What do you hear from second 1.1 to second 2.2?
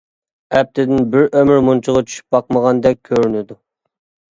بىر ئۆمۈر مۇنچىغا